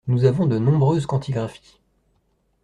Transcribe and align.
Nous 0.07 0.25
avons 0.25 0.47
de 0.47 0.57
nombreuses 0.57 1.05
quantigraphies 1.05 1.77